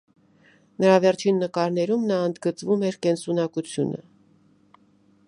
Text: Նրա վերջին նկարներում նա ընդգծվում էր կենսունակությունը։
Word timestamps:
Նրա 0.83 0.95
վերջին 1.03 1.37
նկարներում 1.43 2.07
նա 2.13 2.17
ընդգծվում 2.31 2.87
էր 2.89 2.97
կենսունակությունը։ 3.07 4.03